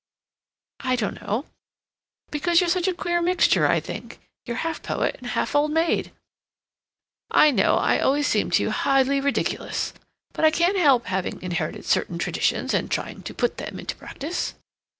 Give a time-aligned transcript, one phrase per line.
[0.79, 1.45] "I don't know.
[2.31, 4.17] Because you're such a queer mixture, I think.
[4.47, 6.11] You're half poet and half old maid."
[7.29, 9.93] "I know I always seem to you highly ridiculous.
[10.33, 14.55] But I can't help having inherited certain traditions and trying to put them into practice."